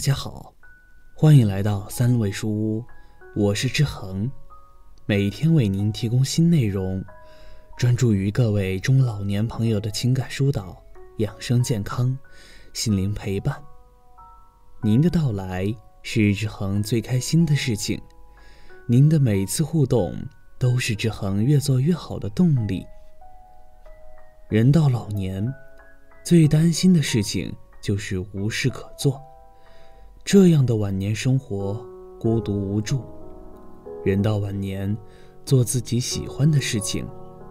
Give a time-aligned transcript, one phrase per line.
[0.00, 0.54] 大家好，
[1.14, 2.82] 欢迎来到三味书屋，
[3.36, 4.32] 我是志恒，
[5.04, 7.04] 每天为您提供新内容，
[7.76, 10.82] 专注于各位中老年朋友的情感疏导、
[11.18, 12.18] 养生健康、
[12.72, 13.62] 心灵陪伴。
[14.80, 15.66] 您的到来
[16.00, 18.00] 是志恒最开心的事情，
[18.86, 20.16] 您的每次互动
[20.58, 22.86] 都是志恒越做越好的动力。
[24.48, 25.46] 人到老年，
[26.24, 29.22] 最担心的事情就是无事可做。
[30.24, 31.84] 这样的晚年生活，
[32.18, 33.00] 孤独无助。
[34.04, 34.96] 人到晚年，
[35.44, 37.06] 做自己喜欢的事情，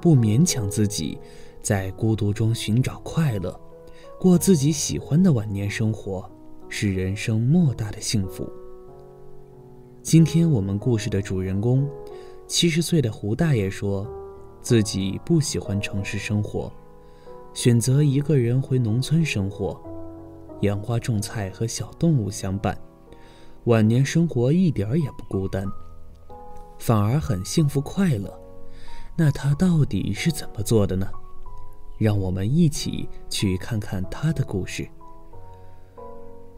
[0.00, 1.18] 不勉强自己，
[1.62, 3.58] 在孤独中寻找快乐，
[4.18, 6.28] 过自己喜欢的晚年生活，
[6.68, 8.50] 是人生莫大的幸福。
[10.02, 11.88] 今天我们故事的主人公，
[12.46, 14.06] 七十岁的胡大爷说，
[14.62, 16.72] 自己不喜欢城市生活，
[17.52, 19.80] 选择一个人回农村生活。
[20.60, 22.78] 养花种菜和小动物相伴，
[23.64, 25.66] 晚年生活一点儿也不孤单，
[26.78, 28.32] 反而很幸福快乐。
[29.16, 31.08] 那他到底是怎么做的呢？
[31.98, 34.88] 让我们一起去看看他的故事。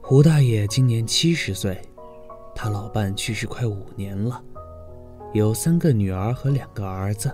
[0.01, 1.79] 胡大爷今年七十岁，
[2.55, 4.43] 他老伴去世快五年了，
[5.35, 7.31] 有三个女儿和两个儿子，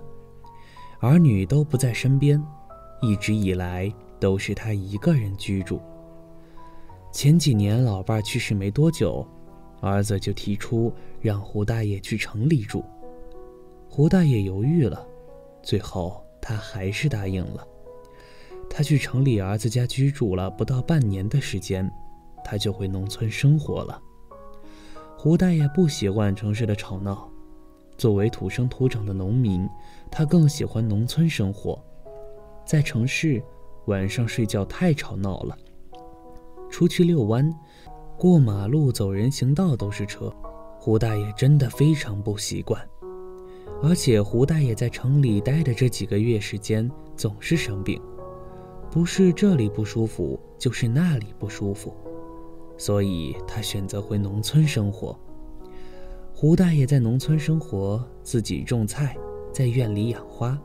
[1.00, 2.42] 儿女都不在身边，
[3.00, 5.80] 一直以来都是他一个人居住。
[7.12, 9.24] 前几年，老伴去世没多久，
[9.82, 12.82] 儿子就提出让胡大爷去城里住。
[13.86, 15.06] 胡大爷犹豫了，
[15.62, 17.66] 最后他还是答应了。
[18.70, 21.88] 他去城里儿子家居住了不到半年的时间，
[22.42, 24.00] 他就回农村生活了。
[25.14, 27.30] 胡大爷不喜欢城市的吵闹，
[27.98, 29.68] 作为土生土长的农民，
[30.10, 31.78] 他更喜欢农村生活。
[32.64, 33.42] 在城市，
[33.84, 35.58] 晚上睡觉太吵闹了。
[36.72, 37.55] 出去遛弯，
[38.16, 40.34] 过马路、走人行道都是车，
[40.80, 42.83] 胡大爷真的非常不习惯。
[43.83, 48.00] 而且胡大爷在城里待的这几个月时间总是生病，
[48.90, 51.94] 不是这里不舒服，就是那里不舒服，
[52.78, 55.14] 所以他选择回农村生活。
[56.32, 59.14] 胡大爷在农村生活，自己种菜，
[59.52, 60.58] 在院里养花，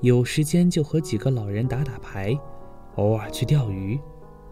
[0.00, 2.38] 有时间就和几个老人打打牌，
[2.94, 3.98] 偶尔去钓鱼。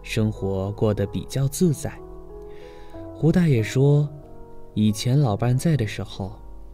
[0.03, 1.97] 生活过得比较自在。
[3.15, 4.07] 胡大爷说
[4.75, 6.33] ：“以前老伴在的时候，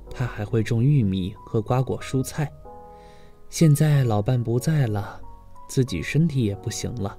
[0.09, 2.51] 他还会种玉米和瓜果蔬菜。
[3.49, 5.21] 现在老伴不在了，
[5.67, 7.15] 自己身体也不行了，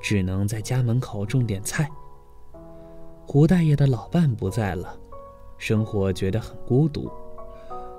[0.00, 1.88] 只能在家门口种点菜。
[3.26, 4.98] 胡大爷的老伴不在了，
[5.58, 7.10] 生活觉得很孤独。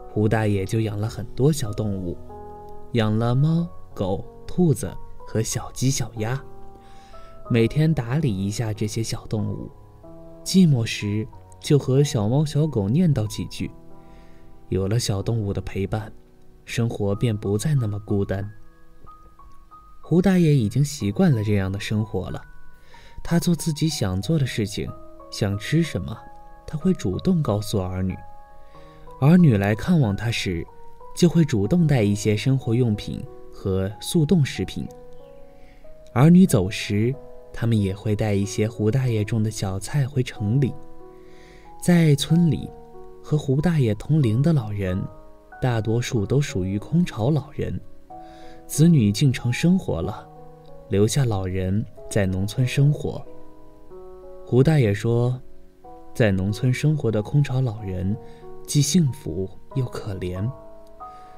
[0.09, 2.17] 胡大爷就养了很多小动物，
[2.93, 4.91] 养了猫、狗、兔子
[5.27, 6.43] 和小鸡、小鸭。”
[7.47, 9.69] 每天打理一下这些小动物，
[10.43, 11.27] 寂寞时
[11.59, 13.69] 就和小猫小狗念叨几句。
[14.69, 16.11] 有了小动物的陪伴，
[16.65, 18.49] 生活便不再那么孤单。
[20.01, 22.41] 胡大爷已经习惯了这样的生活了。
[23.23, 24.91] 他做自己想做的事情，
[25.29, 26.17] 想吃什么，
[26.65, 28.17] 他会主动告诉儿女。
[29.21, 30.65] 儿女来看望他时，
[31.15, 33.23] 就会主动带一些生活用品
[33.53, 34.87] 和速冻食品。
[36.11, 37.13] 儿女走时。
[37.57, 40.73] 他们也会带一些胡大爷种的小菜回城里，
[41.81, 42.69] 在村里，
[43.23, 45.01] 和胡大爷同龄的老人，
[45.61, 47.79] 大多数都属于空巢老人，
[48.67, 50.27] 子女进城生活了，
[50.89, 53.25] 留下老人在农村生活。
[54.45, 55.41] 胡大爷说，
[56.13, 58.13] 在农村生活的空巢老人，
[58.67, 60.45] 既幸福又可怜。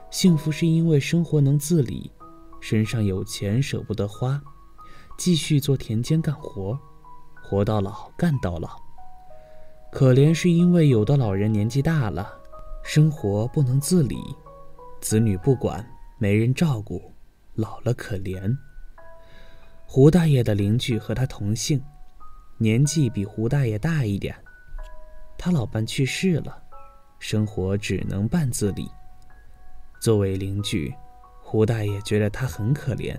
[0.09, 2.11] 幸福是因为生活能自理，
[2.59, 4.41] 身上有钱舍不得花。
[5.17, 6.77] 继续做田间干活，
[7.41, 8.69] 活到老干到老。
[9.91, 12.39] 可怜是因为有的老人年纪大了，
[12.83, 14.17] 生活不能自理，
[15.01, 15.83] 子女不管，
[16.19, 17.11] 没人照顾，
[17.55, 18.55] 老了可怜。
[19.87, 21.81] 胡大爷的邻居和他同姓，
[22.57, 24.35] 年纪比胡大爷大一点，
[25.37, 26.61] 他老伴去世了，
[27.17, 28.87] 生活只能半自理。
[29.99, 30.93] 作为邻居，
[31.41, 33.17] 胡大爷觉得他很可怜。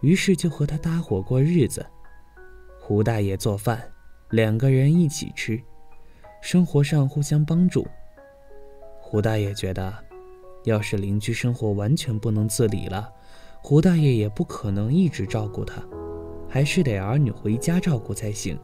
[0.00, 1.84] 于是就和他搭伙过日子，
[2.80, 3.82] 胡大爷做饭，
[4.30, 5.60] 两个人一起吃，
[6.42, 7.86] 生活上互相帮助。
[9.00, 9.94] 胡大爷觉得，
[10.64, 13.10] 要是邻居生活完全不能自理了，
[13.62, 15.82] 胡大爷也不可能一直照顾他，
[16.48, 18.58] 还是得儿女回家照顾才行。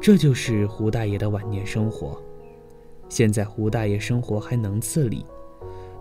[0.00, 2.20] 这就是胡大爷的晚年生活。
[3.08, 5.24] 现在胡大爷生活还能自理，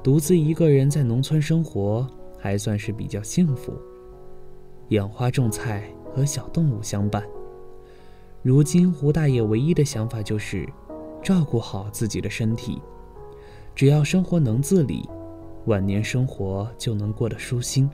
[0.04, 2.08] 独自一个人在农村生活，
[2.46, 3.74] 还算是比较幸福。
[4.90, 7.24] 养花种菜和小动物相伴，
[8.44, 10.70] 如今胡大爷唯一的想法就是
[11.24, 12.80] 照顾好自己的身体，
[13.74, 15.10] 只要生活能自理，
[15.66, 17.90] 晚年生活就能过得舒心。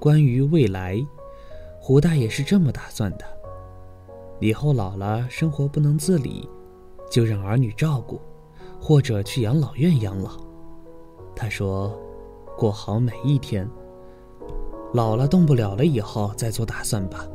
[0.00, 1.00] 关于未来，
[1.80, 3.24] 胡大爷是这么打算的：
[4.40, 6.50] 以后老了，生活不能自理，
[7.08, 8.20] 就让儿女照顾，
[8.80, 10.44] 或者去养老院养老。
[11.36, 11.96] 他说
[12.56, 13.68] ：“过好每一天，
[14.94, 17.26] 老了动不了了以后再做打算吧。”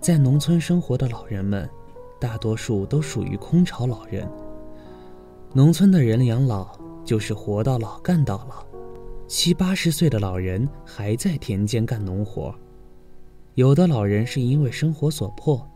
[0.00, 1.68] 在农村生活的老人们，
[2.20, 4.30] 大多数都属于空巢老人。
[5.52, 6.68] 农村的人养老
[7.04, 8.64] 就是活到老干到老，
[9.26, 12.54] 七八十岁的老人还在田间干农活。
[13.54, 15.68] 有的老人是因为生活所迫，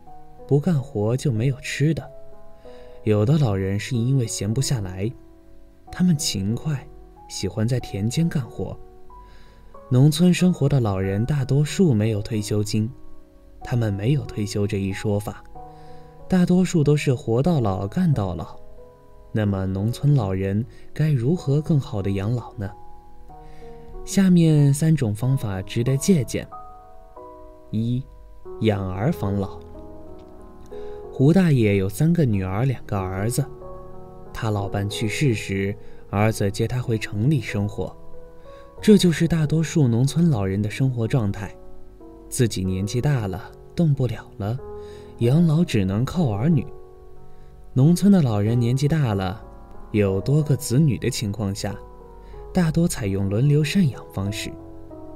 [0.46, 2.04] 不干活就没有吃的；
[3.02, 5.10] 有的老人是因为闲不下来，
[5.90, 6.86] 他们勤快，
[7.32, 8.78] 喜欢在田间干活。
[9.88, 12.90] 农村生活的老人大多数没有退休金。
[13.64, 15.42] 他们没有退休这一说法，
[16.28, 18.54] 大多数都是活到老干到老。
[19.32, 20.62] 那么，农村老人
[20.92, 22.70] 该如何更好的养老呢？
[24.04, 26.46] 下面三种方法值得借鉴：
[27.70, 28.04] 一、
[28.60, 29.58] 养儿防老。
[31.10, 33.42] 胡大爷有三个女儿，两个儿子。
[34.34, 35.74] 他老伴去世时，
[36.12, 37.96] 儿子接他回城里生活，
[38.82, 41.56] 这就是大多数农村老人的生活状态。
[42.28, 44.58] 自己年纪大了，动不了了，
[45.20, 46.66] 养老只能靠儿女。
[47.72, 49.42] 农村的老人年纪大了，
[49.90, 51.74] 有多个子女的情况下，
[52.52, 54.52] 大多采用轮流赡养方式，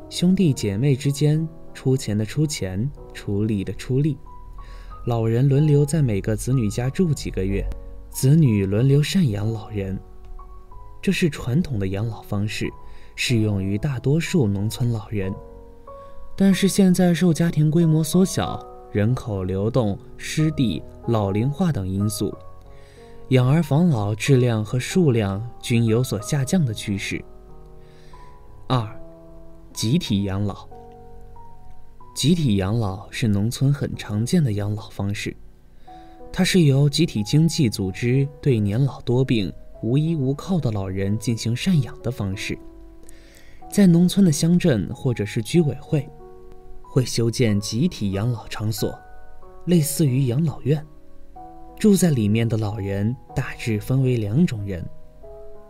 [0.09, 4.17] 兄弟姐妹之间出钱的出钱，出力的出力，
[5.05, 7.63] 老人轮流在每个子女家住几个月，
[8.09, 9.99] 子女轮流赡养老人。
[11.07, 12.69] 这是传统的养老方式，
[13.15, 15.33] 适用于大多数农村老人。
[16.35, 18.61] 但是现在受家庭规模缩小、
[18.91, 22.37] 人口流动、湿地、老龄化等因素，
[23.29, 27.25] 养儿防老质量和数量均有所下降的趋势。
[28.67, 28.85] 二，
[29.73, 30.69] 集体养老。
[32.17, 35.37] 集体养老是农村很常见的养老方式，
[36.33, 39.53] 它是由集体经济组织对年老多病、
[39.83, 42.59] 无依无靠的老人进行赡养的方式，
[43.71, 46.09] 在农村的乡镇或者是居委会。
[46.83, 48.99] 会修建集体养老场所，
[49.67, 50.83] 类似于养老院。
[51.79, 54.83] 住在里面的老人大致分为两种人：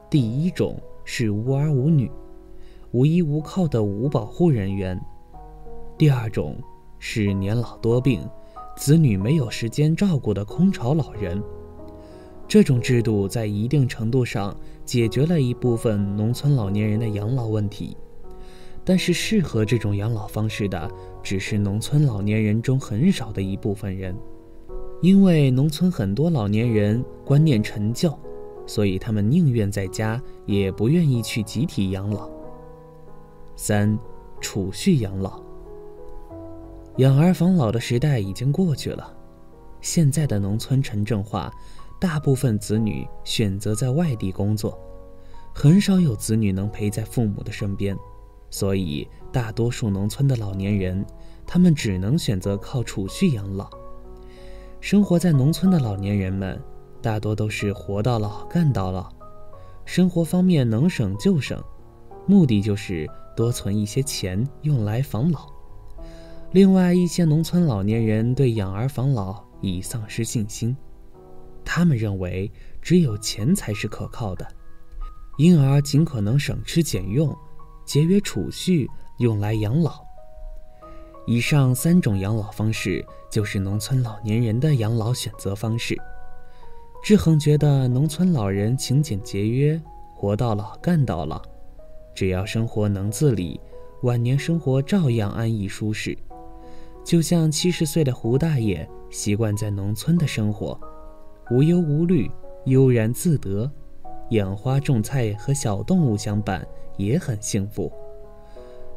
[0.08, 2.08] 第一种是无儿无女、
[2.92, 4.96] 无依无靠的无保护人员；
[5.98, 6.56] 第二种
[7.00, 8.24] 是年老多病、
[8.76, 11.42] 子女没有时间照顾的空巢老人。
[12.48, 17.96] 这种制度在一定程度上解决了一部分农村老年人的养老问题。
[18.84, 20.88] 但是，适合这种养老方式的
[21.20, 24.14] 只是农村老年人中很少的一部分人，
[25.02, 28.16] 因为农村很多老年人观念陈旧，
[28.64, 32.30] 所以他们宁愿在家，也不愿意去集体养老。
[33.56, 33.98] 三、
[34.40, 35.42] 储蓄养老。
[36.98, 39.12] 养儿防老的时代已经过去了，
[39.80, 41.52] 现在的农村城镇化，
[41.98, 44.78] 大部分子女选择在外地工作，
[45.54, 47.96] 很少有子女能陪在父母的身边。
[48.50, 51.04] 所以，大多数农村的老年人，
[51.46, 53.68] 他们只能选择靠储蓄养老。
[54.80, 56.62] 生活在农村的老年人们，
[57.02, 59.10] 大多都是活到老干到老，
[59.84, 61.60] 生活方面能省就省，
[62.26, 65.48] 目的就是多存一些钱用来防老。
[66.52, 70.76] 另外，一些农村老年人对养儿防老已丧失信心，
[71.66, 74.46] 他们认为只有钱才是可靠的，
[75.36, 77.36] 因而尽可能省吃俭用。
[77.84, 80.04] 节约储蓄用来养老。
[81.24, 85.96] 以上三种养老方式就是农村老年人的养老选择方式。
[87.04, 89.80] 志恒觉得，农村老人勤俭节约，
[90.16, 91.40] 活到老干到老，
[92.12, 93.60] 只要生活能自理，
[94.02, 96.16] 晚年生活照样安逸舒适。
[97.04, 100.76] 就像七十岁的胡大爷习惯在农村的生活，
[101.50, 102.30] 无忧无虑，
[102.64, 103.70] 悠然自得，
[104.30, 106.66] 养花种菜和小动物相伴。
[106.98, 107.92] 也很幸福，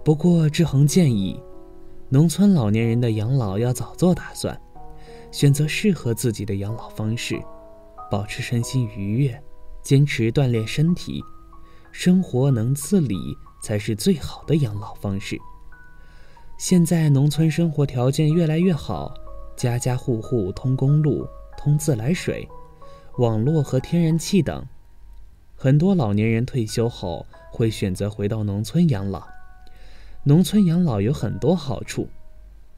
[0.05, 1.37] 不过志恒建议，
[2.07, 4.57] 农村老年人的养老要早做打算，
[5.33, 7.37] 选择适合自己的养老方式，
[8.09, 9.43] 保持身心愉悦，
[9.83, 11.21] 坚持锻炼身体，
[11.91, 13.17] 生活能自理
[13.61, 15.37] 才是最好的养老方式。
[16.57, 19.13] 现在农村生活条件越来越好，
[19.57, 21.27] 家家户户通公路、
[21.59, 22.47] 通自来水、
[23.17, 24.65] 网络和天然气等，
[25.57, 27.25] 很多老年人退休后。
[27.51, 29.27] 会选择回到农村养老。
[30.23, 32.07] 农村养老有很多好处，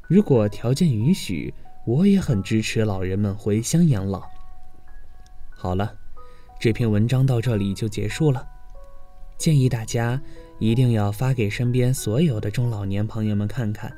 [0.07, 1.53] 如果条件允许，
[1.85, 4.23] 我也很支持老人们回乡养老。
[5.49, 5.93] 好了，
[6.57, 8.47] 这篇文章到这里就结束了。
[9.37, 10.19] 建议大家
[10.57, 13.95] 一定要发给身边所有的中老年朋友们看看，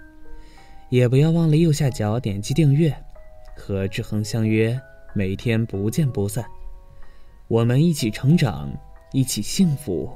[0.90, 2.94] 也不要忘了右下角点击订阅，
[3.56, 4.80] 和志恒相约，
[5.14, 6.44] 每天不见不散。
[7.48, 8.72] 我们一起成长，
[9.12, 10.12] 一起幸福。